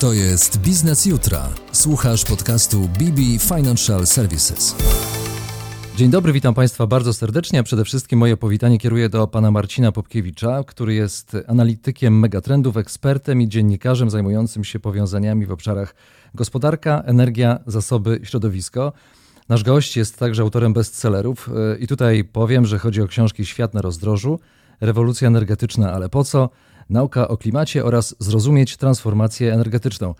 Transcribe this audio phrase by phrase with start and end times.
[0.00, 1.48] To jest Biznes Jutra.
[1.72, 3.22] Słuchasz podcastu BB
[3.54, 4.76] Financial Services.
[5.96, 10.64] Dzień dobry, witam Państwa bardzo serdecznie, przede wszystkim moje powitanie kieruję do pana Marcina Popkiewicza,
[10.66, 15.94] który jest analitykiem megatrendów, ekspertem i dziennikarzem zajmującym się powiązaniami w obszarach
[16.34, 18.92] gospodarka, energia, zasoby, środowisko.
[19.48, 23.82] Nasz gość jest także autorem bestsellerów i tutaj powiem, że chodzi o książki Świat na
[23.82, 24.40] rozdrożu,
[24.80, 26.50] Rewolucja energetyczna, ale po co?
[26.90, 30.14] Nauka o klimacie oraz zrozumieć transformację energetyczną.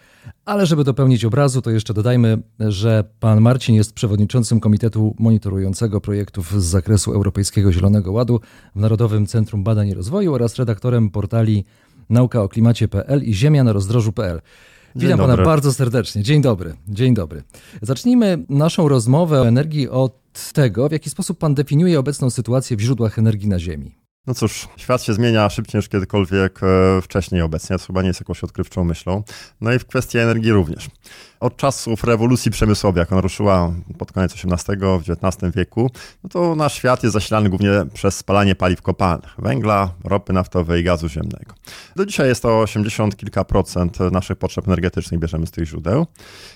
[0.45, 6.63] Ale żeby dopełnić obrazu, to jeszcze dodajmy, że pan Marcin jest przewodniczącym Komitetu Monitorującego Projektów
[6.63, 8.41] z zakresu Europejskiego Zielonego Ładu
[8.77, 11.65] w Narodowym Centrum Badań i Rozwoju oraz redaktorem portali
[12.11, 14.41] naukaoklimacie.pl i ziemia na rozdrożu.pl.
[14.97, 16.23] Witam pana bardzo serdecznie.
[16.23, 16.75] Dzień dobry.
[16.89, 17.43] Dzień dobry.
[17.83, 22.81] Zacznijmy naszą rozmowę o energii od tego, w jaki sposób pan definiuje obecną sytuację w
[22.81, 24.00] źródłach energii na Ziemi.
[24.27, 28.21] No cóż, świat się zmienia szybciej niż kiedykolwiek e, wcześniej obecnie, to chyba nie jest
[28.21, 29.23] jakąś odkrywczą myślą.
[29.61, 30.89] No i w kwestii energii również
[31.41, 35.91] od czasów rewolucji przemysłowej, jak ona ruszyła pod koniec XVIII, w XIX wieku,
[36.25, 40.85] no to nasz świat jest zasilany głównie przez spalanie paliw kopalnych, węgla, ropy naftowej i
[40.85, 41.55] gazu ziemnego.
[41.97, 46.07] Do dzisiaj jest to 80 kilka procent naszych potrzeb energetycznych bierzemy z tych źródeł,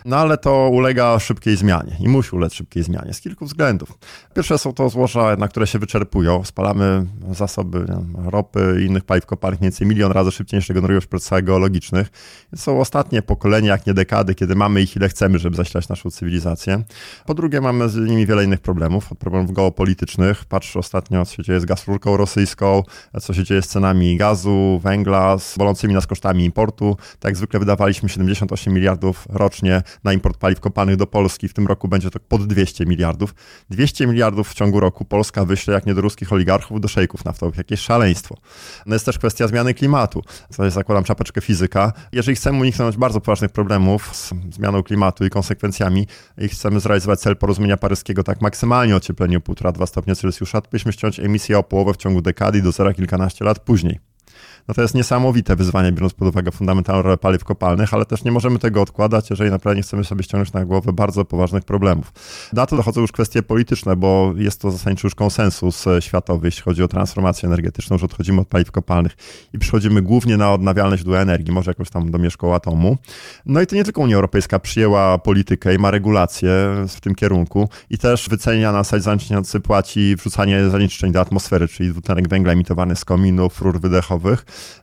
[0.05, 3.99] no ale to ulega szybkiej zmianie i musi ulec szybkiej zmianie z kilku względów.
[4.35, 6.45] Pierwsze są to złoża, na które się wyczerpują.
[6.45, 11.01] Spalamy zasoby wiem, ropy i innych paliw kopalnych mniej więcej milion razy szybciej niż regenerują
[11.01, 12.11] się procesach geologicznych.
[12.57, 16.11] Są ostatnie pokolenia, jak nie dekady, kiedy mamy mamy ich ile chcemy, żeby zasilać naszą
[16.11, 16.83] cywilizację.
[17.27, 20.45] Po drugie, mamy z nimi wiele innych problemów, od problemów geopolitycznych.
[20.45, 22.83] Patrz ostatnio, co się dzieje z gazurką rosyjską,
[23.21, 26.97] co się dzieje z cenami gazu, węgla, z bolącymi nas kosztami importu.
[27.19, 31.49] Tak jak zwykle wydawaliśmy 78 miliardów rocznie na import paliw kopalnych do Polski.
[31.49, 33.35] W tym roku będzie to pod 200 miliardów.
[33.71, 37.59] 200 miliardów w ciągu roku Polska wyśle, jak nie do ruskich oligarchów, do szejków naftowych.
[37.59, 38.37] Jakieś szaleństwo.
[38.87, 40.23] No jest też kwestia zmiany klimatu.
[40.69, 41.93] Zakładam czapeczkę fizyka.
[42.13, 46.07] Jeżeli chcemy uniknąć bardzo poważnych problemów z zmianą klimatu i konsekwencjami
[46.39, 51.21] i chcemy zrealizować cel porozumienia paryskiego, tak maksymalnie ocieplenie o 1,5-2 stopnia Celsjusza, byśmy ściąć
[51.21, 54.14] emisję o połowę w ciągu dekady do zera kilkanaście lat później
[54.69, 58.33] no to jest niesamowite wyzwanie, biorąc pod uwagę fundamentalną rolę paliw kopalnych, ale też nie
[58.33, 62.13] możemy tego odkładać, jeżeli naprawdę nie chcemy sobie ściągnąć na głowę bardzo poważnych problemów.
[62.53, 66.63] Na to dochodzą już kwestie polityczne, bo jest to zasadniczo już konsensus e, światowy, jeśli
[66.63, 69.17] chodzi o transformację energetyczną, że odchodzimy od paliw kopalnych
[69.53, 72.97] i przechodzimy głównie na odnawialne źródła energii, może jakoś tam domieszką atomu.
[73.47, 76.51] No i to nie tylko Unia Europejska przyjęła politykę i ma regulacje
[76.89, 81.91] w tym kierunku i też wycenia na zasadzie zanieczyszczający płaci wrzucanie zanieczyszczeń do atmosfery, czyli
[81.91, 84.24] dwutlenek węgla emitowany z kominów, rur wydechowych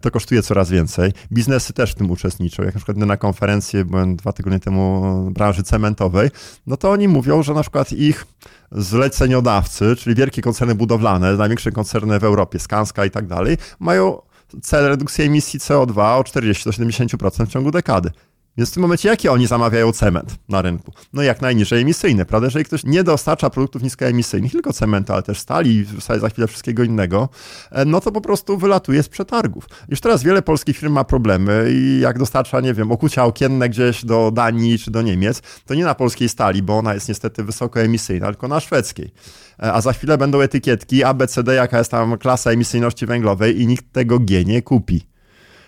[0.02, 1.14] to kosztuje coraz więcej.
[1.32, 2.64] Biznesy też w tym uczestniczą.
[2.64, 6.30] Jak na przykład na konferencję byłem dwa tygodnie temu branży cementowej,
[6.68, 8.26] no to oni mówią, że na przykład ich
[8.72, 14.22] zleceniodawcy, czyli wielkie koncerny budowlane, największe koncerny w Europie, Skanska i tak dalej, mają
[14.62, 18.12] cel redukcji emisji CO2 o 40-70% w ciągu dekady.
[18.58, 20.92] Więc w tym momencie jakie oni zamawiają cement na rynku?
[21.14, 22.48] No jak najniżej emisyjny, prawda?
[22.48, 25.86] Jeżeli ktoś nie dostarcza produktów niskoemisyjnych, tylko cementu, ale też stali,
[26.20, 27.30] za chwilę wszystkiego innego,
[27.72, 29.66] e, no to po prostu wylatuje z przetargów.
[29.90, 34.06] Już teraz wiele polskich firm ma problemy i jak dostarcza, nie wiem, okucia okienne gdzieś
[34.06, 38.28] do Danii czy do Niemiec, to nie na polskiej stali, bo ona jest niestety wysokoemisyjna,
[38.28, 39.12] tylko na szwedzkiej.
[39.64, 43.92] E, a za chwilę będą etykietki ABCD, jaka jest tam klasa emisyjności węglowej i nikt
[43.92, 45.11] tego G nie kupi.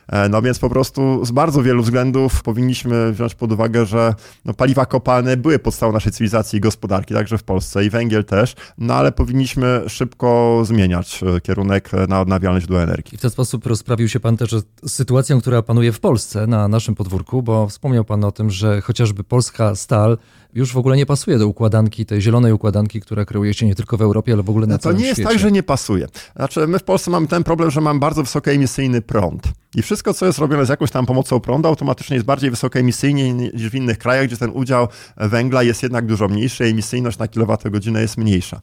[0.08, 4.14] E, no więc po prostu z bardzo wielu względów powinniśmy wziąć pod uwagę, że
[4.46, 8.56] no, paliwa kopalne były podstawą naszej cywilizacji i gospodarki, także w Polsce i węgiel też,
[8.78, 13.16] no ale powinniśmy szybko zmieniać e, kierunek na odnawialne źródła energii.
[13.16, 14.52] I w ten sposób rozprawił się Pan też
[14.84, 18.82] z sytuacją, która panuje w Polsce na naszym podwórku, bo wspomniał Pan o tym, że
[18.82, 20.18] chociażby polska stal
[20.54, 23.98] już w ogóle nie pasuje do układanki, tej zielonej układanki, która kreuje się nie tylko
[23.98, 25.16] w Europie, ale w ogóle na no całym świecie.
[25.16, 26.08] To nie jest tak, że nie pasuje.
[26.36, 29.44] Znaczy, my w Polsce mamy ten problem, że mamy bardzo wysokoemisyjny prąd.
[29.76, 33.70] I wszystko, co jest robione z jakąś tam pomocą prądu, automatycznie jest bardziej wysokoemisyjnie niż
[33.70, 38.18] w innych krajach, gdzie ten udział węgla jest jednak dużo mniejszy, emisyjność na kilowatogodzinę jest
[38.18, 38.62] mniejsza.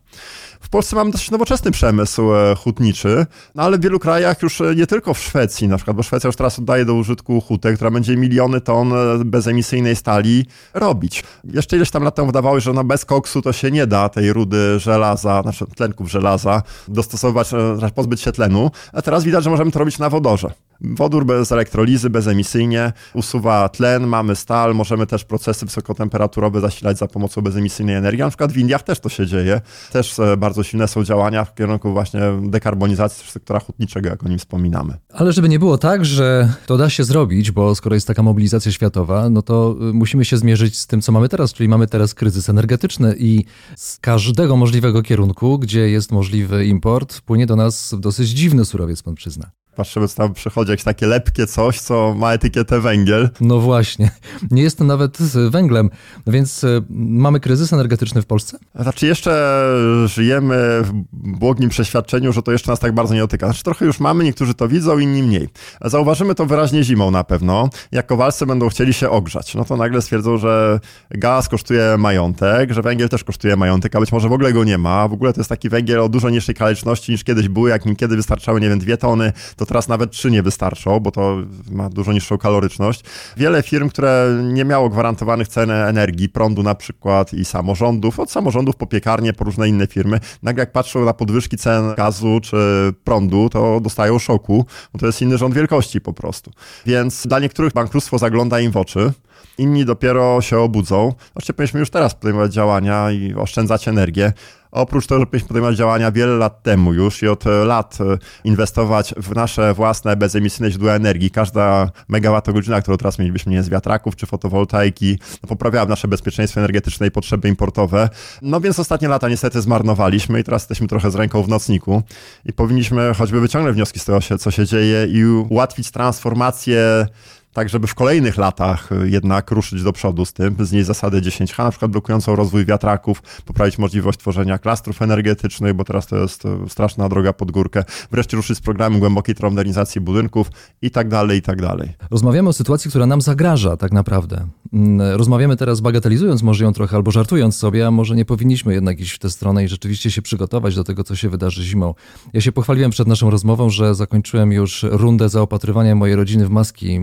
[0.60, 4.75] W Polsce mamy dosyć nowoczesny przemysł e, hutniczy, no ale w wielu krajach już e,
[4.75, 7.91] nie tylko w Szwecji, na przykład, bo Szwecja już teraz oddaje do użytku hutę, która
[7.91, 11.24] będzie miliony ton e, bezemisyjnej stali robić.
[11.45, 14.33] Jeszcze ileś tam lat temu wydawało że no bez koksu to się nie da tej
[14.33, 17.51] rudy żelaza, znaczy tlenków żelaza dostosować,
[17.95, 20.51] pozbyć się tlenu, a teraz widać, że możemy to robić na wodorze.
[20.80, 27.42] Wodór bez elektrolizy, bezemisyjnie, usuwa tlen, mamy stal, możemy też procesy wysokotemperaturowe zasilać za pomocą
[27.42, 28.21] bezemisyjnej energii.
[28.21, 29.60] Na przykład w Indiach też to się dzieje.
[29.92, 34.38] Też e, bardzo silne są działania w kierunku właśnie dekarbonizacji sektora hutniczego, jak o nim
[34.38, 34.94] wspominamy.
[35.12, 38.72] Ale żeby nie było tak, że to da się zrobić, bo skoro jest taka mobilizacja
[38.72, 42.15] światowa, no to y, musimy się zmierzyć z tym, co mamy teraz, czyli mamy teraz
[42.15, 43.44] kryzys energetyczny i
[43.76, 49.15] z każdego możliwego kierunku, gdzie jest możliwy import, płynie do nas dosyć dziwny surowiec, pan
[49.15, 49.59] przyzna.
[49.80, 53.30] Patrzymy, co tam przychodzi, jakieś takie lepkie coś, co ma etykietę węgiel.
[53.41, 54.10] No właśnie.
[54.50, 55.91] Nie jest to nawet z węglem,
[56.27, 58.59] więc y, mamy kryzys energetyczny w Polsce?
[58.74, 59.65] Znaczy jeszcze
[60.06, 63.47] żyjemy w błogim przeświadczeniu, że to jeszcze nas tak bardzo nie dotyka.
[63.47, 65.48] Znaczy trochę już mamy, niektórzy to widzą, inni mniej.
[65.84, 67.71] Zauważymy to wyraźnie zimą na pewno.
[67.92, 70.80] Jak kowalscy będą chcieli się ogrzać, no to nagle stwierdzą, że
[71.10, 74.78] gaz kosztuje majątek, że węgiel też kosztuje majątek, a być może w ogóle go nie
[74.78, 75.09] ma.
[75.09, 77.68] W ogóle to jest taki węgiel o dużo niższej kaloryczności niż kiedyś był.
[77.68, 81.11] Jak nim kiedy wystarczały, nie wiem, dwie tony, to teraz nawet trzy nie wystarczą, bo
[81.11, 81.37] to
[81.71, 83.05] ma dużo niższą kaloryczność.
[83.37, 88.77] Wiele firm, które nie miało gwarantowanych cen energii, prądu na przykład i samorządów, od samorządów
[88.77, 92.57] po piekarnie, po różne inne firmy, nagle jak patrzą na podwyżki cen gazu czy
[93.05, 96.51] prądu, to dostają szoku, bo to jest inny rząd wielkości po prostu.
[96.87, 99.13] Więc dla niektórych bankructwo zagląda im w oczy
[99.59, 101.15] inni dopiero się obudzą.
[101.34, 104.33] Oczywiście powinniśmy już teraz podejmować działania i oszczędzać energię.
[104.72, 109.15] Oprócz tego, że powinniśmy podejmować działania wiele lat temu już i od lat e, inwestować
[109.17, 111.31] w nasze własne bezemisyjne źródła energii.
[111.31, 117.07] Każda megawattogodzina, którą teraz mielibyśmy nie z wiatraków czy fotowoltaiki, no, poprawiała nasze bezpieczeństwo energetyczne
[117.07, 118.09] i potrzeby importowe.
[118.43, 122.03] No więc ostatnie lata niestety zmarnowaliśmy i teraz jesteśmy trochę z ręką w nocniku
[122.45, 127.07] i powinniśmy choćby wyciągnąć wnioski z tego, co się dzieje i ułatwić transformację
[127.52, 131.20] tak żeby w kolejnych latach y, jednak ruszyć do przodu z tym, z niej zasady
[131.20, 136.44] 10H, na przykład blokującą rozwój wiatraków, poprawić możliwość tworzenia klastrów energetycznych, bo teraz to jest
[136.44, 140.50] y, straszna droga pod górkę, wreszcie ruszyć z programem głębokiej termomodernizacji budynków
[140.82, 141.92] i tak dalej, i tak dalej.
[142.10, 144.47] Rozmawiamy o sytuacji, która nam zagraża tak naprawdę.
[144.72, 149.00] Mm, rozmawiamy teraz bagatelizując może ją trochę albo żartując sobie, a może nie powinniśmy jednak
[149.00, 151.94] iść w tę stronę i rzeczywiście się przygotować do tego, co się wydarzy zimą.
[152.32, 157.00] Ja się pochwaliłem przed naszą rozmową, że zakończyłem już rundę zaopatrywania mojej rodziny w maski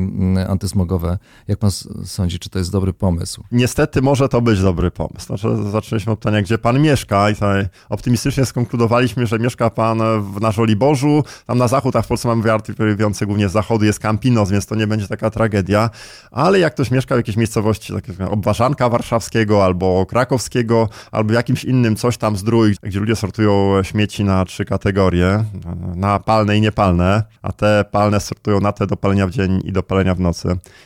[0.47, 1.17] antysmogowe.
[1.47, 1.71] Jak pan
[2.05, 3.43] sądzi, czy to jest dobry pomysł?
[3.51, 5.25] Niestety może to być dobry pomysł.
[5.25, 10.41] Znaczy, zaczęliśmy od pytania, gdzie pan mieszka i tutaj optymistycznie skonkludowaliśmy, że mieszka pan w,
[10.41, 13.99] na Żoliborzu, tam na zachód, a w Polsce mamy wiatr wiewiący głównie z zachodu, jest
[13.99, 15.89] Campinos, więc to nie będzie taka tragedia.
[16.31, 21.63] Ale jak ktoś mieszka w jakiejś miejscowości, tak jak Obwarzanka Warszawskiego albo Krakowskiego, albo jakimś
[21.63, 25.43] innym coś tam zdrój, gdzie ludzie sortują śmieci na trzy kategorie,
[25.95, 29.71] na palne i niepalne, a te palne sortują na te do palenia w dzień i
[29.71, 30.26] do palenia w nocy.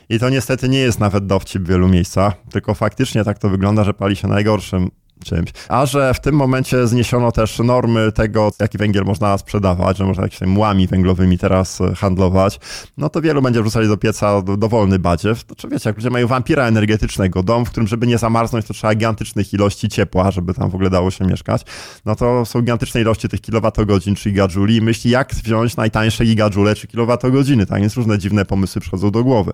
[0.10, 3.84] I to niestety nie jest nawet dowcip w wielu miejscach, tylko faktycznie tak to wygląda,
[3.84, 4.92] że pali się najgorszym
[5.24, 5.50] czymś.
[5.70, 10.24] A że w tym momencie zniesiono też normy tego, jaki węgiel można sprzedawać, że można
[10.24, 12.60] jakimiś młami węglowymi teraz e, handlować,
[12.98, 15.44] no to wielu będzie wrzucali do pieca dowolny badziew.
[15.44, 18.74] To czy wiecie, jak ludzie mają wampira energetycznego, dom, w którym żeby nie zamarznąć, to
[18.74, 21.62] trzeba gigantycznych ilości ciepła, żeby tam w ogóle dało się mieszkać,
[22.06, 26.76] no to są gigantyczne ilości tych kilowatogodzin czy gigajuli i myśli, jak wziąć najtańsze gigajule
[26.76, 27.82] czy kilowatogodziny, tak?
[27.82, 29.52] Więc różne dziwne pomysły przychodzą do głowy.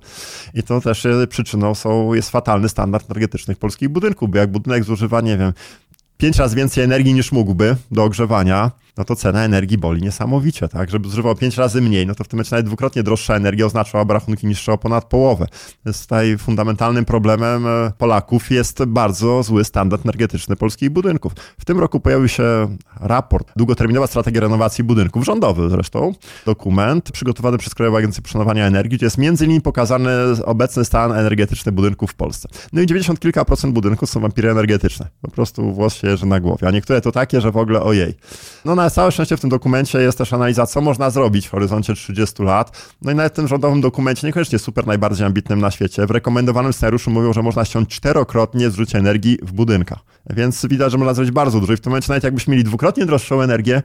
[0.54, 5.22] I to też przyczyną są, jest fatalny standard energetycznych polskich budynków, bo jak budynek zużywa,
[5.22, 5.54] nie wiem,
[6.18, 10.90] pięć razy więcej energii niż mógłby do ogrzewania, no to cena energii boli niesamowicie, tak?
[10.90, 14.14] Żeby zużywał pięć razy mniej, no to w tym momencie nawet dwukrotnie droższa energia oznaczałaby
[14.14, 15.48] rachunki niższe o ponad połowę.
[15.86, 21.34] Więc tutaj fundamentalnym problemem e, Polaków jest bardzo zły standard energetyczny polskich budynków.
[21.60, 26.14] W tym roku pojawił się raport Długoterminowa Strategia Renowacji Budynków, rządowy zresztą,
[26.46, 30.10] dokument przygotowany przez Krajową Agencję Przenowania Energii, gdzie jest między innymi pokazany
[30.46, 32.50] obecny stan energetyczny budynków w Polsce.
[32.74, 35.08] No i 90 kilka procent budynków są wampiry energetyczne.
[35.22, 38.14] Po prostu włos się na głowie, a niektóre to takie, że w ogóle ojej.
[38.66, 41.94] No na całe szczęście w tym dokumencie jest też analiza, co można zrobić w horyzoncie
[41.94, 42.96] 30 lat.
[43.02, 46.74] No i nawet w tym rządowym dokumencie, niekoniecznie super najbardziej ambitnym na świecie, w rekomendowanym
[46.74, 50.00] scenariuszu mówią, że można ściąć czterokrotnie zużycie energii w budynkach.
[50.30, 53.06] Więc widać, że można zrobić bardzo dużo i w tym momencie nawet jakbyśmy mieli dwukrotnie
[53.06, 53.84] droższą energię,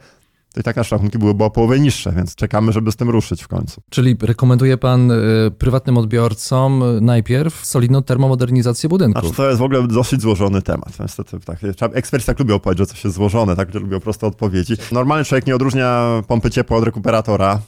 [0.53, 3.43] to i tak nasze rachunki byłyby o połowę niższe, więc czekamy, żeby z tym ruszyć
[3.43, 3.83] w końcu.
[3.91, 9.23] Czyli rekomenduje pan y, prywatnym odbiorcom najpierw solidną termomodernizację budynków?
[9.23, 11.01] Znaczy, to jest w ogóle dosyć złożony temat.
[11.01, 11.59] Niestety, tak,
[11.93, 14.75] eksperci tak lubią powiedzieć, że coś jest złożone, tak, lubią proste odpowiedzi.
[14.93, 17.61] Normalny człowiek nie odróżnia pompy ciepła od rekuperatora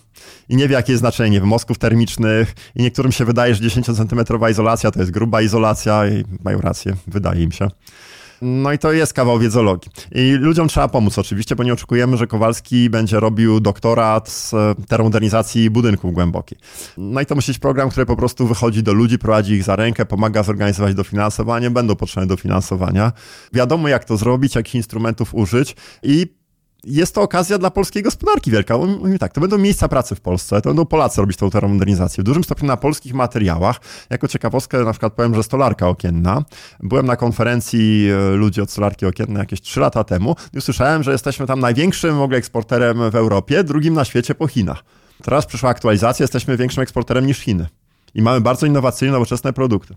[0.48, 4.20] i nie wie, jakie jest znaczenie mosków termicznych i niektórym się wydaje, że 10 cm
[4.50, 7.68] izolacja to jest gruba izolacja i mają rację, wydaje im się.
[8.42, 9.92] No i to jest kawał wiedzologii.
[10.12, 14.74] I ludziom trzeba pomóc oczywiście, bo nie oczekujemy, że Kowalski będzie robił doktorat z e,
[14.88, 16.58] termomodernizacji budynków głębokich.
[16.98, 19.76] No i to musi być program, który po prostu wychodzi do ludzi, prowadzi ich za
[19.76, 23.12] rękę, pomaga zorganizować dofinansowanie, będą potrzebne dofinansowania.
[23.52, 26.43] Wiadomo, jak to zrobić, jakich instrumentów użyć i
[26.86, 28.78] jest to okazja dla polskiej gospodarki wielka.
[28.78, 32.22] Mówimy tak, to będą miejsca pracy w Polsce, to będą Polacy robić tą termomodernizację.
[32.22, 33.80] W dużym stopniu na polskich materiałach.
[34.10, 36.44] Jako ciekawostkę na przykład powiem, że stolarka okienna.
[36.80, 41.12] Byłem na konferencji e, ludzi od stolarki okiennej jakieś 3 lata temu i usłyszałem, że
[41.12, 44.84] jesteśmy tam największym w ogóle eksporterem w Europie, drugim na świecie po Chinach.
[45.22, 47.66] Teraz przyszła aktualizacja, jesteśmy większym eksporterem niż Chiny.
[48.14, 49.94] I mamy bardzo innowacyjne, nowoczesne produkty.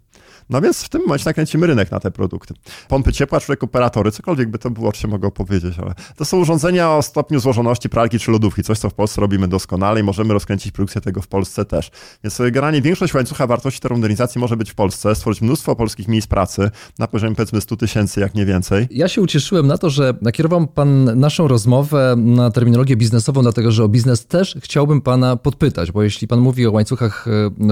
[0.50, 2.54] No więc w tym momencie nakręcimy rynek na te produkty.
[2.88, 6.92] Pompy ciepła czy rekuperatory, cokolwiek by to było, czy mogę powiedzieć, ale to są urządzenia
[6.92, 10.72] o stopniu złożoności pralki czy lodówki, coś co w Polsce robimy doskonale i możemy rozkręcić
[10.72, 11.92] produkcję tego w Polsce też.
[12.24, 16.72] Więc generalnie większość łańcucha wartości termomodernizacji może być w Polsce, stworzyć mnóstwo polskich miejsc pracy
[17.00, 18.88] na poziomie powiedzmy 100 tysięcy, jak nie więcej.
[18.92, 23.84] Ja się ucieszyłem na to, że nakierował Pan naszą rozmowę na terminologię biznesową, dlatego że
[23.84, 27.64] o biznes też chciałbym Pana podpytać, bo jeśli Pan mówi o łańcuchach e,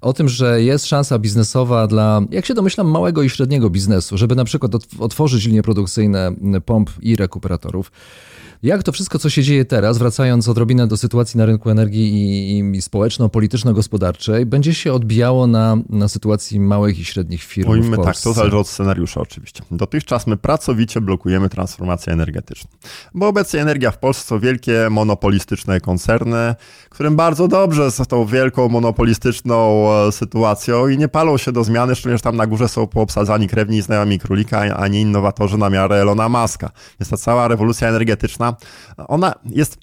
[0.00, 4.34] o tym, że jest szansa biznesowa dla, jak się domyślam, małego i średniego biznesu, żeby
[4.34, 6.32] na przykład otworzyć linie produkcyjne
[6.64, 7.92] pomp i rekuperatorów.
[8.62, 12.12] Jak to wszystko, co się dzieje teraz, wracając odrobinę do sytuacji na rynku energii
[12.58, 18.04] i, i społeczno-polityczno-gospodarczej, będzie się odbijało na, na sytuacji małych i średnich firm Mówimy w
[18.04, 19.62] tak, to zależy od scenariusza oczywiście.
[19.70, 22.70] Dotychczas my pracowicie blokujemy transformację energetyczną,
[23.14, 26.54] bo obecnie energia w Polsce to wielkie monopolistyczne koncerny,
[26.88, 31.94] którym bardzo dobrze z tą wielką monopolistyczną e, sytuacją i nie palą się do zmiany,
[31.94, 35.70] szczególnie, że tam na górze są poobsadzani krewni i znajomi królika, a nie innowatorzy na
[35.70, 36.70] miarę Elona Muska.
[37.00, 38.47] Więc ta cała rewolucja energetyczna,
[38.96, 39.78] ona jest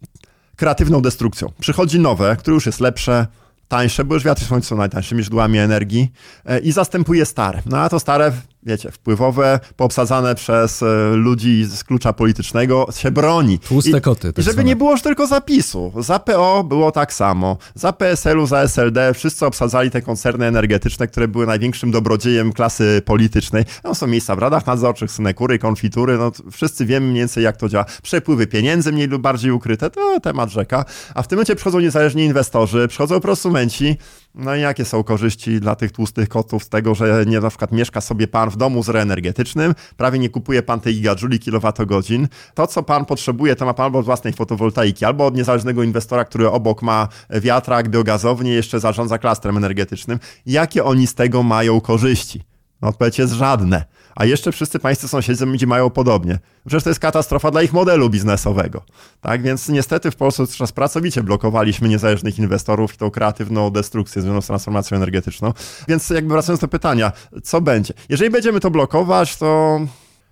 [0.55, 1.51] kreatywną destrukcją.
[1.59, 3.27] Przychodzi nowe, które już jest lepsze,
[3.67, 6.11] tańsze, bo już wiatry słońce są najtańszymi źródłami energii
[6.45, 7.61] e, i zastępuje stare.
[7.65, 8.31] No a to stare
[8.65, 13.59] wiecie, wpływowe, poobsadzane przez e, ludzi z klucza politycznego, się broni.
[13.59, 14.33] Tłuste koty.
[14.33, 15.93] Tak I żeby nie było już tylko zapisu.
[15.99, 17.57] Za PO było tak samo.
[17.75, 23.63] Za PSL-u, za SLD wszyscy obsadzali te koncerny energetyczne, które były największym dobrodziejem klasy politycznej.
[23.83, 27.69] Tam są miejsca w radach nadzorczych, synekury, konfitury, no wszyscy wiemy mniej więcej jak to
[27.69, 27.85] działa.
[28.03, 30.85] Przepływy pieniędzy mniej lub bardziej ukryte, to temat rzeka.
[31.15, 33.97] A w tym momencie przychodzą niezależni inwestorzy, przychodzą prosumenci,
[34.35, 37.71] no i jakie są korzyści dla tych tłustych kotów z tego, że nie na przykład
[37.71, 42.27] mieszka sobie pan w domu z reenergetycznym, prawie nie kupuje pan tej gigajuli kilowatogodzin.
[42.53, 46.25] To, co pan potrzebuje, to ma pan albo od własnej fotowoltaiki, albo od niezależnego inwestora,
[46.25, 50.19] który obok ma wiatrak, biogazownię, jeszcze zarządza klastrem energetycznym.
[50.45, 52.43] Jakie oni z tego mają korzyści?
[52.81, 53.85] No odpowiedź jest żadne
[54.15, 56.39] a jeszcze wszyscy państwo sąsiedzi mają podobnie.
[56.65, 58.81] Przecież to jest katastrofa dla ich modelu biznesowego.
[59.21, 64.41] Tak więc niestety w Polsce czas pracowicie blokowaliśmy niezależnych inwestorów i tą kreatywną destrukcję związaną
[64.41, 65.53] z transformacją energetyczną.
[65.87, 67.11] Więc jakby wracając do pytania,
[67.43, 67.93] co będzie?
[68.09, 69.79] Jeżeli będziemy to blokować, to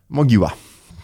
[0.10, 0.52] mogiła.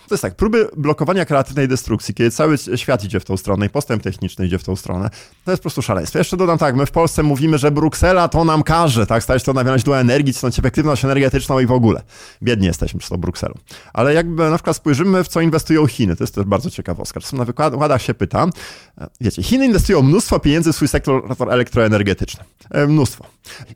[0.10, 3.70] To jest tak, próby blokowania kreatywnej destrukcji, kiedy cały świat idzie w tą stronę i
[3.70, 5.10] postęp techniczny idzie w tą stronę,
[5.46, 6.18] to jest po prostu szaleństwo.
[6.18, 9.54] Jeszcze dodam tak, my w Polsce mówimy, że Bruksela to nam każe, tak, stać to
[9.54, 12.02] nawiązać do energii, cnąć efektywność energetyczną i w ogóle.
[12.44, 13.54] Biedni jesteśmy przez to Brukselą.
[13.94, 17.20] Ale jakby na przykład spojrzymy, w co inwestują Chiny, to jest też bardzo ciekawostka.
[17.20, 18.48] Czasem na wykładach się pyta,
[19.22, 22.44] wiecie, Chiny inwestują mnóstwo pieniędzy w swój sektor elektroenergetyczny.
[22.72, 23.26] E, mnóstwo.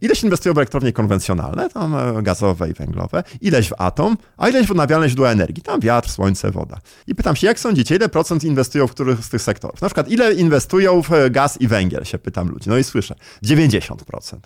[0.01, 4.67] Ileś inwestują w elektrownie konwencjonalne, tam e, gazowe i węglowe, ileś w atom, a ileś
[4.67, 6.09] w odnawialne źródła energii, tam wiatr,
[6.51, 6.79] woda.
[7.07, 9.81] I pytam się, jak sądzicie, ile procent inwestują w których z tych sektorów?
[9.81, 12.69] Na przykład, ile inwestują w e, gaz i węgiel, się pytam ludzi.
[12.69, 13.15] No i słyszę,
[13.45, 13.95] 90%,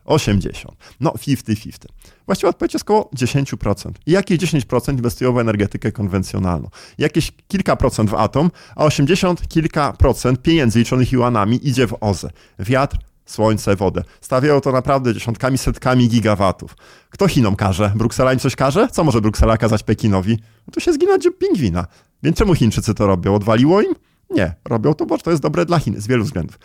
[0.06, 0.50] 80%,
[1.00, 1.72] no 50-50.
[2.26, 3.92] Właściwie odpowiedź jest około 10%.
[4.06, 6.70] I jakieś 10% inwestują w energetykę konwencjonalną.
[6.98, 12.30] Jakieś kilka procent w atom, a 80 kilka procent pieniędzy liczonych juanami idzie w OZE.
[12.60, 14.04] Wiatr, słońce, wodę.
[14.22, 16.76] Stawiają to naprawdę dziesiątkami, setkami gigawatów.
[17.10, 17.92] Kto Chinom każe?
[17.96, 18.88] Bruksela im coś każe?
[18.92, 20.38] Co może Bruksela kazać Pekinowi?
[20.68, 21.86] No to się zginąć pingwina.
[22.24, 23.36] Więc czemu Chińczycy to robią?
[23.36, 23.96] Odwaliło im?
[24.30, 24.56] Nie.
[24.66, 26.60] Robią to, bo to jest dobre dla Chin z wielu względów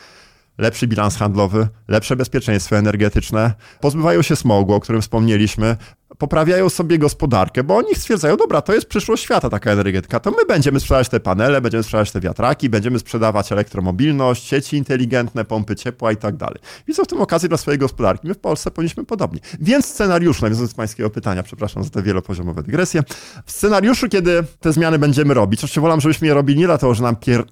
[0.59, 5.77] lepszy bilans handlowy, lepsze bezpieczeństwo energetyczne, pozbywają się smogu, o którym wspomnieliśmy,
[6.19, 10.47] poprawiają sobie gospodarkę, bo oni stwierdzają, dobra, to jest przyszłość świata taka energetyka, to my
[10.49, 16.13] będziemy sprzedawać te panele, będziemy sprzedawać te wiatraki, będziemy sprzedawać elektromobilność, sieci inteligentne, pompy ciepła
[16.13, 16.59] i tak dalej.
[16.87, 18.29] Widzą w tym okazję dla swojej gospodarki.
[18.29, 19.41] My w Polsce powinniśmy podobnie.
[19.61, 23.03] Więc scenariusz, nawiązując do pańskiego pytania, przepraszam za te wielopoziomowe dygresje,
[23.47, 27.03] w scenariuszu, kiedy te zmiany będziemy robić, oczywiście wolam, żebyśmy je robili nie dlatego, że
[27.03, 27.45] nam pier...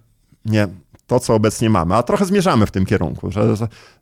[0.44, 0.68] nie,
[1.10, 3.54] to, co obecnie mamy, a trochę zmierzamy w tym kierunku, że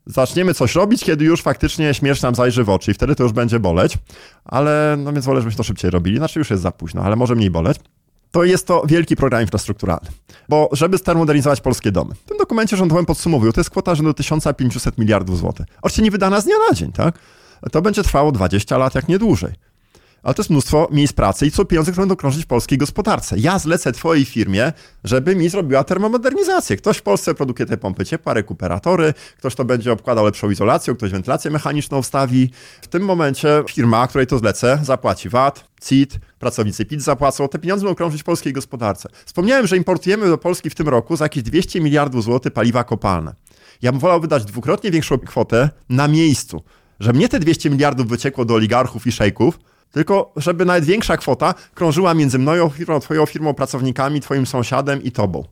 [0.06, 3.32] zaczniemy coś robić, kiedy już faktycznie śmierć nam zajrzy w oczy i wtedy to już
[3.32, 3.98] będzie boleć,
[4.44, 7.34] ale no więc wolę, żebyśmy to szybciej robili, znaczy już jest za późno, ale może
[7.34, 7.78] mniej boleć.
[8.30, 10.08] To jest to wielki program infrastrukturalny,
[10.48, 12.14] bo żeby termodernizować polskie domy.
[12.14, 15.66] W tym dokumencie rządowym podsumowują, to jest kwota rzędu 1500 miliardów złotych.
[15.82, 17.18] Oczywiście nie wydana z dnia na dzień, tak?
[17.72, 19.52] To będzie trwało 20 lat, jak nie dłużej
[20.22, 23.38] ale to jest mnóstwo miejsc pracy i co pieniądze, które będą krążyć w polskiej gospodarce.
[23.38, 24.72] Ja zlecę twojej firmie,
[25.04, 26.76] żeby mi zrobiła termomodernizację.
[26.76, 31.10] Ktoś w Polsce produkuje te pompy ciepła, rekuperatory, ktoś to będzie obkładał lepszą izolacją, ktoś
[31.10, 32.50] wentylację mechaniczną wstawi.
[32.82, 37.84] W tym momencie firma, której to zlecę, zapłaci VAT, CIT, pracownicy PIT zapłacą, te pieniądze
[37.84, 39.08] będą krążyć w polskiej gospodarce.
[39.26, 43.34] Wspomniałem, że importujemy do Polski w tym roku za jakieś 200 miliardów złotych paliwa kopalne.
[43.82, 46.62] Ja bym wolał wydać dwukrotnie większą kwotę na miejscu,
[47.00, 49.58] że mnie te 200 miliardów wyciekło do oligarchów i szejków,
[49.92, 52.52] tylko żeby nawet większa kwota krążyła między mną,
[53.00, 55.44] twoją firmą, pracownikami, twoim sąsiadem i tobą.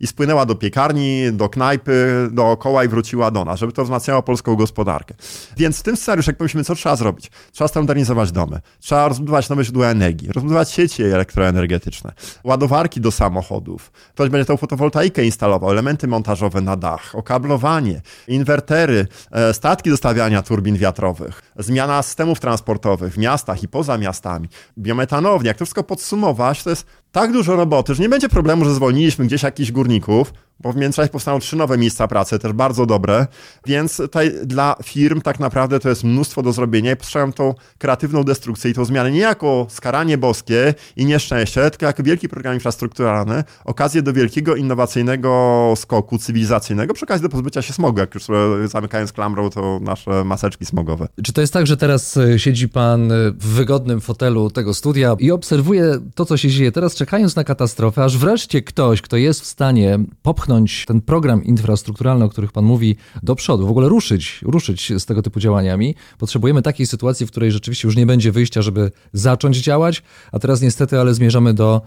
[0.00, 4.56] I spłynęła do piekarni, do knajpy, dookoła i wróciła do nas, żeby to wzmacniało polską
[4.56, 5.14] gospodarkę.
[5.56, 7.30] Więc w tym scenariuszu, jak pomyślimy, co trzeba zrobić?
[7.52, 12.12] Trzeba standardyzować domy, trzeba rozbudować nowe źródła energii, rozbudować sieci elektroenergetyczne,
[12.44, 13.92] ładowarki do samochodów.
[14.14, 20.42] Ktoś będzie tą fotowoltaikę instalował, elementy montażowe na dach, okablowanie, inwertery, e, statki do stawiania
[20.42, 24.48] turbin wiatrowych, zmiana systemów transportowych w miastach i poza miastami,
[24.78, 25.48] biometanownia.
[25.48, 29.26] Jak to wszystko podsumować, to jest tak dużo roboty, że nie będzie problemu, że zwolniliśmy
[29.26, 33.26] gdzieś jakichś górników, bo w międzyczasie powstaną trzy nowe miejsca pracy, też bardzo dobre,
[33.66, 36.92] więc tutaj dla firm tak naprawdę to jest mnóstwo do zrobienia.
[36.92, 41.86] I postrzegam tą kreatywną destrukcję i tą zmianę nie jako skaranie boskie i nieszczęście, tylko
[41.86, 47.72] jako wielki program infrastrukturalny, okazję do wielkiego innowacyjnego skoku cywilizacyjnego, przy okazji do pozbycia się
[47.72, 48.24] smogu, jak już
[48.64, 51.08] zamykając klamrą to nasze maseczki smogowe.
[51.22, 55.16] Czy to jest tak, że teraz e, siedzi pan e, w wygodnym fotelu tego studia
[55.18, 56.72] i obserwuje to, co się dzieje?
[56.72, 61.44] Teraz, czekając na katastrofę, aż wreszcie ktoś, kto jest w stanie popchnąć popchnąć ten program
[61.44, 65.94] infrastrukturalny, o których Pan mówi, do przodu, w ogóle ruszyć, ruszyć z tego typu działaniami.
[66.18, 70.60] Potrzebujemy takiej sytuacji, w której rzeczywiście już nie będzie wyjścia, żeby zacząć działać, a teraz
[70.60, 71.82] niestety, ale zmierzamy do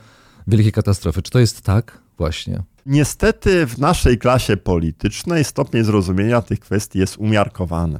[0.47, 1.21] wielkiej katastrofy.
[1.21, 2.63] Czy to jest tak właśnie?
[2.85, 7.99] Niestety w naszej klasie politycznej stopień zrozumienia tych kwestii jest umiarkowany.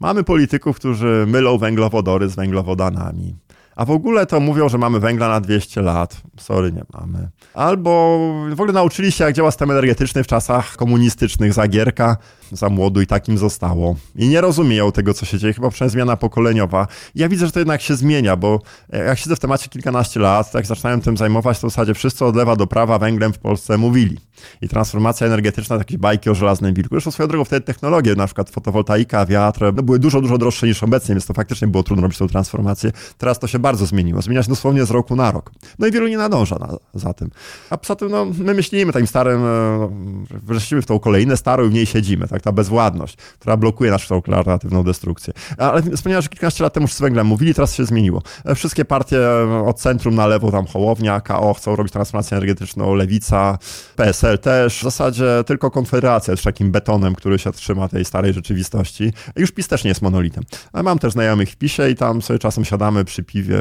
[0.00, 3.34] Mamy polityków, którzy mylą węglowodory z węglowodanami.
[3.76, 6.16] A w ogóle to mówią, że mamy węgla na 200 lat.
[6.40, 7.28] Sorry, nie mamy.
[7.54, 8.18] Albo
[8.50, 12.16] w ogóle nauczyli się, jak działa system energetyczny w czasach komunistycznych, Zagierka,
[12.52, 13.96] za młodu i takim zostało.
[14.14, 16.86] I nie rozumieją tego, co się dzieje, chyba przez zmiana pokoleniowa.
[17.14, 18.60] I ja widzę, że to jednak się zmienia, bo
[18.92, 22.36] jak siedzę w temacie kilkanaście lat, jak zaczynałem tym zajmować, to w zasadzie wszyscy od
[22.36, 24.18] lewa do prawa węglem w Polsce mówili.
[24.60, 26.94] I transformacja energetyczna, takie bajki o żelaznym wilku.
[26.94, 30.82] Zresztą swoją drogą wtedy technologie, na przykład fotowoltaika, wiatr, no były dużo, dużo droższe niż
[30.82, 32.92] obecnie, więc to faktycznie było trudno robić tą transformację.
[33.18, 34.22] Teraz to się bardzo zmieniło.
[34.22, 35.50] Zmienia się dosłownie z roku na rok.
[35.78, 37.30] No i wielu nie nadąża na, za tym.
[37.70, 39.88] A poza tym, no, my myślimy takim starym, e,
[40.30, 44.14] wreszcie w tą kolejne starą i w niej siedzimy, tak, ta bezwładność, która blokuje naszą
[44.14, 45.34] alternatywną destrukcję.
[45.58, 48.22] Ale wspomniałem, że kilkanaście lat temu z węglem mówili, teraz się zmieniło.
[48.44, 52.94] E, wszystkie partie e, od centrum na lewo, tam Hołownia, KO chcą robić transformację energetyczną,
[52.94, 53.58] Lewica,
[53.96, 54.78] PSL też.
[54.78, 59.12] W zasadzie tylko Konfederacja jest takim betonem, który się trzyma tej starej rzeczywistości.
[59.36, 60.44] Już PiS też nie jest monolitem.
[60.72, 63.55] Mam też znajomych w PiSie i tam sobie czasem siadamy przy piwie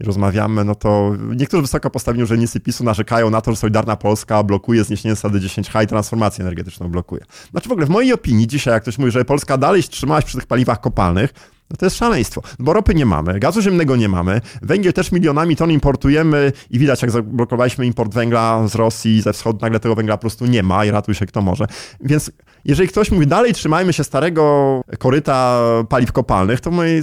[0.00, 4.42] i rozmawiamy, no to niektórzy wysoko postawieni urzędnicy PiSu narzekają na to, że Solidarna Polska
[4.42, 7.24] blokuje zniesienie zasady 10H i transformację energetyczną blokuje.
[7.50, 10.38] Znaczy w ogóle w mojej opinii dzisiaj, jak ktoś mówi, że Polska dalej trzymałaś przy
[10.38, 11.34] tych paliwach kopalnych,
[11.70, 15.56] no to jest szaleństwo, bo ropy nie mamy, gazu ziemnego nie mamy, węgiel też milionami
[15.56, 20.16] ton importujemy i widać, jak zablokowaliśmy import węgla z Rosji, ze wschodu, nagle tego węgla
[20.16, 21.66] po prostu nie ma i ratuj się kto może.
[22.00, 22.30] Więc
[22.64, 27.02] jeżeli ktoś mówi, dalej trzymajmy się starego koryta paliw kopalnych, to w mojej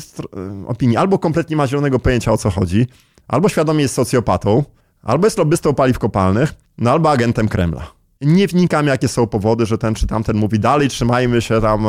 [0.67, 2.87] opinii albo kompletnie ma zielonego pojęcia o co chodzi,
[3.27, 4.63] albo świadomie jest socjopatą,
[5.03, 7.87] albo jest lobbystą paliw kopalnych, no albo agentem Kremla.
[8.21, 11.85] Nie wnikam, jakie są powody, że ten czy tamten mówi dalej, trzymajmy się tam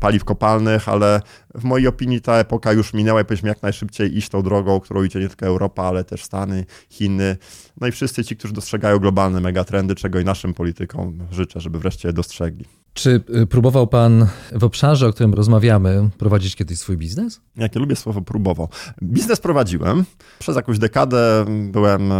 [0.00, 1.20] paliw kopalnych, ale
[1.54, 5.04] w mojej opinii ta epoka już minęła i powinniśmy jak najszybciej iść tą drogą, którą
[5.04, 7.36] idzie nie tylko Europa, ale też Stany, Chiny,
[7.80, 12.08] no i wszyscy ci, którzy dostrzegają globalne megatrendy, czego i naszym politykom życzę, żeby wreszcie
[12.08, 12.64] je dostrzegli.
[12.94, 17.40] Czy y, próbował pan w obszarze, o którym rozmawiamy, prowadzić kiedyś swój biznes?
[17.56, 18.68] Jakie lubię słowo próbował.
[19.02, 20.04] Biznes prowadziłem.
[20.38, 22.12] Przez jakąś dekadę byłem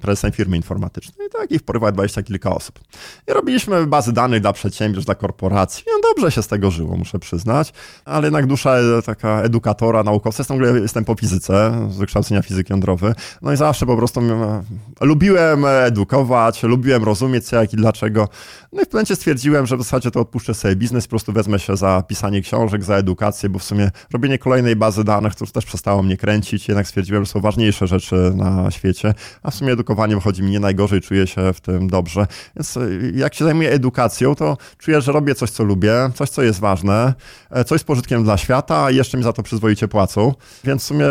[0.00, 2.80] prezesem firmy informatycznej, tak, i wporywał dwadzieścia kilka osób.
[3.28, 5.84] I robiliśmy bazy danych dla przedsiębiorstw, dla korporacji.
[6.16, 7.72] Dobrze się z tego żyło, muszę przyznać,
[8.04, 13.14] ale jednak dusza e, taka edukatora, naukowca, jestem, jestem po fizyce, z wykształcenia fizyk jądrowy,
[13.42, 14.62] no i zawsze po prostu e,
[15.00, 18.28] lubiłem edukować, lubiłem rozumieć co, jak i dlaczego.
[18.72, 21.32] No i w pewnym momencie stwierdziłem, że w zasadzie to odpuszczę sobie biznes, po prostu
[21.32, 25.46] wezmę się za pisanie książek, za edukację, bo w sumie robienie kolejnej bazy danych to
[25.46, 29.72] też przestało mnie kręcić, jednak stwierdziłem, że są ważniejsze rzeczy na świecie, a w sumie
[29.72, 32.26] edukowaniem chodzi mi nie najgorzej, czuję się w tym dobrze.
[32.56, 32.80] Więc e,
[33.14, 37.14] jak się zajmuję edukacją, to czuję, że robię coś, co lubię, coś, co jest ważne,
[37.50, 40.34] e, coś z pożytkiem dla świata, a jeszcze mi za to przyzwoicie płacą,
[40.64, 41.06] więc w sumie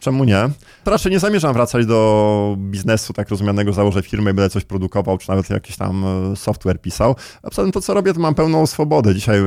[0.00, 0.48] czemu nie?
[0.84, 5.28] Raczej nie zamierzam wracać do biznesu tak rozumianego, założę firmę i będę coś produkował, czy
[5.28, 7.16] nawet jakiś tam e, software pisał.
[7.42, 9.14] A poza tym to, co robię, to mam pełną swobodę.
[9.14, 9.40] Dzisiaj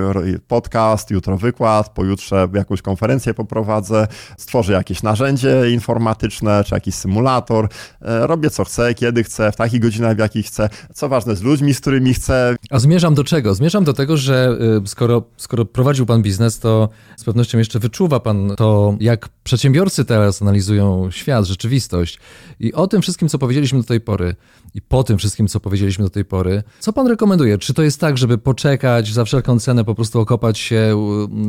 [0.48, 4.08] podcast, jutro wykład, pojutrze jakąś konferencję poprowadzę,
[4.38, 7.68] stworzę jakieś narzędzie informatyczne, czy jakiś symulator,
[8.02, 11.74] robię co chcę, kiedy chcę, w takich godzinach, w jakich chcę, co ważne, z ludźmi,
[11.74, 12.56] z którymi chcę.
[12.70, 13.56] A zmierzam do czego?
[13.56, 18.20] Zmierzam do tego, że y, skoro, skoro prowadził pan biznes, to z pewnością jeszcze wyczuwa
[18.20, 22.20] pan to, jak przedsiębiorcy teraz analizują świat, rzeczywistość.
[22.60, 24.36] I o tym wszystkim, co powiedzieliśmy do tej pory,
[24.74, 27.58] i po tym wszystkim, co powiedzieliśmy do tej pory, co pan rekomenduje?
[27.58, 30.96] Czy to jest tak, żeby poczekać za wszelką cenę, po prostu okopać się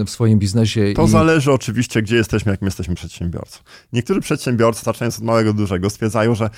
[0.07, 0.93] w swoim biznesie?
[0.97, 1.09] To i...
[1.09, 3.59] zależy oczywiście, gdzie jesteśmy, jak my jesteśmy przedsiębiorcą.
[3.93, 6.51] Niektórzy przedsiębiorcy, zaczynając od małego do dużego, stwierdzają, że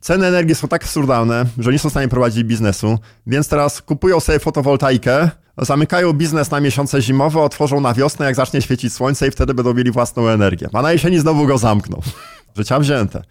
[0.00, 4.20] Ceny energii są tak absurdalne, że nie są w stanie prowadzić biznesu, więc teraz kupują
[4.20, 9.30] sobie fotowoltaikę, zamykają biznes na miesiące zimowe, otworzą na wiosnę, jak zacznie świecić słońce i
[9.30, 10.68] wtedy będą mieli własną energię.
[10.72, 12.00] A na jesieni znowu go zamkną.
[12.56, 13.22] Życia wzięte.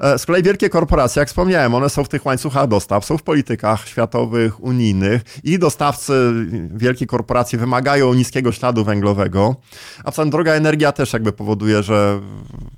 [0.00, 3.22] E, z kolei wielkie korporacje, jak wspomniałem, one są w tych łańcuchach dostaw, są w
[3.22, 6.32] politykach światowych, unijnych i dostawcy,
[6.74, 9.56] wielkie korporacje wymagają niskiego śladu węglowego,
[10.04, 12.20] a w droga energia też jakby powoduje, że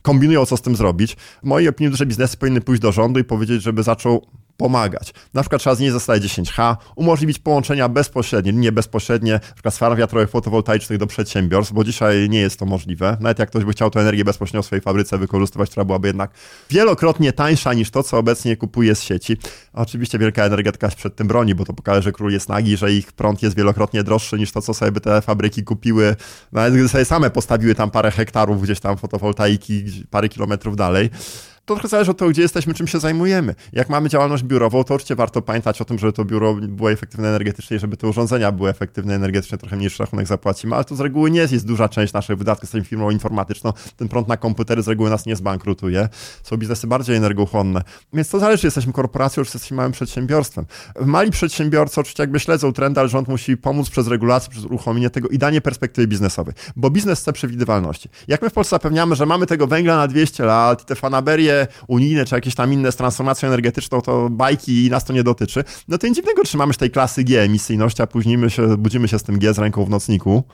[0.02, 1.16] kombinują co z tym zrobić.
[1.42, 4.26] W mojej opinii duże biznesy powinny pójść do rządu i powiedzieć, żeby zaczął
[4.60, 5.14] pomagać.
[5.34, 9.96] Na przykład trzeba znieść zasadę 10H, umożliwić połączenia bezpośrednie, nie bezpośrednie, na przykład z farm
[9.96, 13.16] wiatrowych fotowoltaicznych do przedsiębiorstw, bo dzisiaj nie jest to możliwe.
[13.20, 16.30] Nawet jak ktoś by chciał tę energię bezpośrednio w swojej fabryce wykorzystywać, która byłaby jednak
[16.70, 19.36] wielokrotnie tańsza niż to, co obecnie kupuje z sieci.
[19.72, 22.76] A oczywiście wielka energetyka się przed tym broni, bo to pokaże, że król jest nagi,
[22.76, 26.16] że ich prąd jest wielokrotnie droższy niż to, co sobie by te fabryki kupiły,
[26.52, 31.10] nawet gdy sobie same postawiły tam parę hektarów gdzieś tam fotowoltaiki parę kilometrów dalej
[31.64, 33.54] to trochę zależy od tego, gdzie jesteśmy, czym się zajmujemy.
[33.72, 37.28] Jak mamy działalność biurową, to oczywiście warto pamiętać o tym, żeby to biuro było efektywne
[37.28, 41.00] energetycznie i żeby te urządzenia były efektywne energetycznie, trochę mniejszy rachunek zapłacimy, ale to z
[41.00, 42.64] reguły nie jest, duża część naszych wydatków.
[42.64, 46.08] Jesteśmy firmą informatyczną, ten prąd na komputery z reguły nas nie zbankrutuje.
[46.42, 47.82] Są biznesy bardziej energochłonne.
[48.12, 50.66] Więc to zależy, czy jesteśmy korporacją, czy jesteśmy małym przedsiębiorstwem.
[51.00, 55.28] Mali przedsiębiorcy oczywiście jakby śledzą trendy, ale rząd musi pomóc przez regulację, przez uruchomienie tego
[55.28, 58.08] i danie perspektywy biznesowej, bo biznes chce przewidywalności.
[58.28, 62.24] Jak my w Polsce zapewniamy, że mamy tego węgla na 200 lat, te fanaberie unijne,
[62.24, 65.98] czy jakieś tam inne z transformacją energetyczną, to bajki i nas to nie dotyczy, no
[65.98, 69.18] to nic dziwnego trzymamy się tej klasy G emisyjności, a później my się, budzimy się
[69.18, 70.44] z tym G z ręką w nocniku.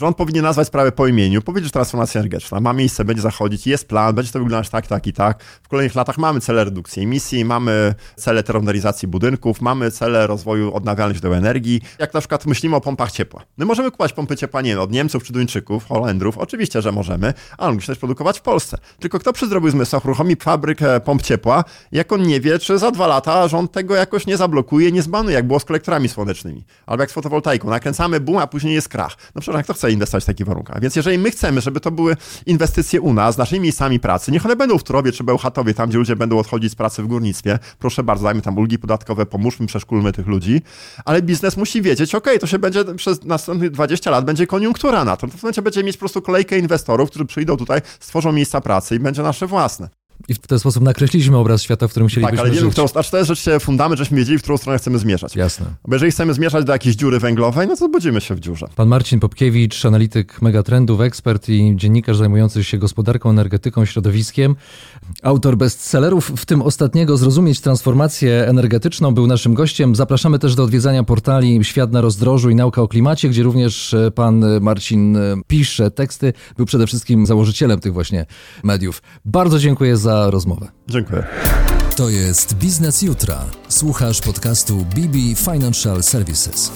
[0.00, 3.88] Rząd powinien nazwać sprawę po imieniu, powiedzieć, że transformacja energetyczna ma miejsce, będzie zachodzić, jest
[3.88, 5.42] plan, będzie to wyglądać tak, tak i tak.
[5.62, 11.16] W kolejnych latach mamy cele redukcji emisji, mamy cele termomodernizacji budynków, mamy cele rozwoju odnawialnych
[11.16, 11.80] źródeł energii.
[11.98, 13.42] Jak na przykład myślimy o pompach ciepła.
[13.56, 17.72] My możemy kupować pompy ciepła, nie od Niemców czy Duńczyków, Holendrów, oczywiście, że możemy, ale
[17.72, 18.78] musimy też produkować w Polsce.
[19.00, 22.90] Tylko kto przy zdrowych zmysłach uruchomi fabrykę pomp ciepła, jak on nie wie, czy za
[22.90, 26.64] dwa lata rząd tego jakoś nie zablokuje, nie zbanuje, jak było z kolektorami słonecznymi.
[26.86, 27.70] Albo jak z fotowoltaiką.
[27.70, 29.16] Nakręcamy boom, a później jest krach.
[29.34, 30.80] No przecież jak to chce inwestować w takich warunkach.
[30.80, 32.16] Więc jeżeli my chcemy, żeby to były
[32.46, 35.88] inwestycje u nas, z naszymi miejscami pracy, niech one będą w Turowie czy Bełchatowie, tam
[35.88, 39.66] gdzie ludzie będą odchodzić z pracy w górnictwie, proszę bardzo, dajmy tam ulgi podatkowe, pomóżmy,
[39.66, 40.62] przeszkulmy tych ludzi,
[41.04, 45.16] ale biznes musi wiedzieć, ok, to się będzie przez następnych 20 lat będzie koniunktura na
[45.16, 45.26] to.
[45.26, 48.96] To w momencie będzie mieć po prostu kolejkę inwestorów, którzy przyjdą tutaj, stworzą miejsca pracy
[48.96, 50.01] i będzie nasze własne.
[50.28, 53.10] I w ten sposób nakreśliliśmy obraz świata, w którym chcielibyśmy Tak, ale wiemy, którą, znaczy
[53.10, 55.36] to jest rzeczywiście fundament, żeśmy wiedzieli, w którą stronę chcemy zmierzać.
[55.36, 55.66] Jasne.
[55.88, 58.66] Bo jeżeli chcemy zmierzać do jakiejś dziury węglowej, no to budzimy się w dziurze.
[58.76, 64.56] Pan Marcin Popkiewicz, analityk megatrendów, ekspert i dziennikarz zajmujący się gospodarką, energetyką, środowiskiem.
[65.22, 69.94] Autor bestsellerów, w tym ostatniego Zrozumieć transformację energetyczną, był naszym gościem.
[69.94, 74.10] Zapraszamy też do odwiedzania portali Świat na rozdrożu i Nauka o klimacie, gdzie również e,
[74.10, 76.32] pan Marcin e, pisze teksty.
[76.56, 78.26] Był przede wszystkim założycielem tych właśnie
[78.62, 79.02] mediów.
[79.24, 80.68] Bardzo dziękuję za rozmowę.
[80.88, 81.24] Dziękuję.
[81.96, 83.44] To jest Biznes Jutra.
[83.68, 86.72] Słuchasz podcastu BB Financial Services.